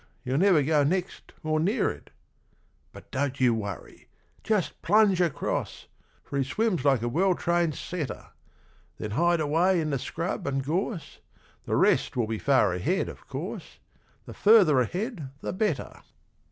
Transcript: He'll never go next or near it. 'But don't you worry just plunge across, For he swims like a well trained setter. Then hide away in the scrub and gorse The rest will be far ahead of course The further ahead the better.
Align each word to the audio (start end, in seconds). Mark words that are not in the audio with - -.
He'll 0.23 0.39
never 0.39 0.63
go 0.63 0.83
next 0.83 1.31
or 1.43 1.59
near 1.59 1.91
it. 1.91 2.09
'But 2.91 3.11
don't 3.11 3.39
you 3.39 3.53
worry 3.53 4.07
just 4.43 4.81
plunge 4.81 5.21
across, 5.21 5.85
For 6.23 6.39
he 6.39 6.43
swims 6.43 6.83
like 6.83 7.03
a 7.03 7.07
well 7.07 7.35
trained 7.35 7.75
setter. 7.75 8.29
Then 8.97 9.11
hide 9.11 9.39
away 9.39 9.79
in 9.79 9.91
the 9.91 9.99
scrub 9.99 10.47
and 10.47 10.63
gorse 10.65 11.19
The 11.65 11.75
rest 11.75 12.17
will 12.17 12.25
be 12.25 12.39
far 12.39 12.73
ahead 12.73 13.09
of 13.09 13.27
course 13.27 13.77
The 14.25 14.33
further 14.33 14.79
ahead 14.81 15.29
the 15.41 15.53
better. 15.53 16.01